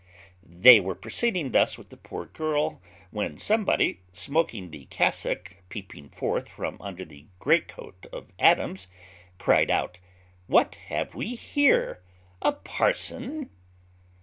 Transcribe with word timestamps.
They 0.41 0.79
were 0.79 0.95
proceeding 0.95 1.51
thus 1.51 1.77
with 1.77 1.89
the 1.89 1.95
poor 1.95 2.25
girl, 2.25 2.81
when 3.11 3.37
somebody, 3.37 3.99
smoking 4.11 4.71
the 4.71 4.85
cassock 4.85 5.57
peeping 5.69 6.09
forth 6.09 6.49
from 6.49 6.81
under 6.81 7.05
the 7.05 7.27
greatcoat 7.37 8.07
of 8.11 8.31
Adams, 8.39 8.87
cried 9.37 9.69
out, 9.69 9.99
"What 10.47 10.73
have 10.89 11.13
we 11.13 11.35
here, 11.35 12.01
a 12.41 12.51
parson?" 12.51 13.51